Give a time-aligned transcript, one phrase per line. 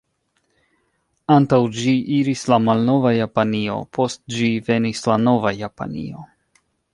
[1.33, 6.27] Antaŭ ĝi iris la malnova Japanio; post ĝi venis la nova Japanio.